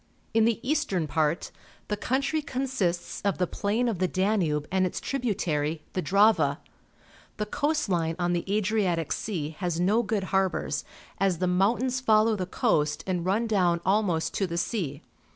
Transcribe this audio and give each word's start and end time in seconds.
In 0.33 0.45
the 0.45 0.59
eastern 0.67 1.05
part 1.05 1.51
the 1.87 1.95
country 1.95 2.41
consists 2.41 3.21
of 3.21 3.37
the 3.37 3.45
plain 3.45 3.87
of 3.87 3.99
the 3.99 4.07
Danube 4.07 4.67
and 4.71 4.83
its 4.83 4.99
tributary, 4.99 5.83
the 5.93 6.01
Drave. 6.01 6.57
The 7.37 7.45
coast 7.45 7.87
line 7.87 8.15
on 8.17 8.33
the 8.33 8.43
Adriatic 8.51 9.11
Sea 9.11 9.51
has 9.59 9.79
no 9.79 10.01
good 10.01 10.23
harbours, 10.33 10.83
as 11.19 11.37
the 11.37 11.45
mountains 11.45 11.99
follow 11.99 12.35
the 12.35 12.47
coast 12.47 13.03
and 13.05 13.23
run 13.27 13.45
down 13.45 13.79
almost 13.85 14.33
to 14.33 14.47
the 14.47 14.57
sea. 14.57 15.03